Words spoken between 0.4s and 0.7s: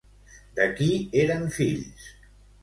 De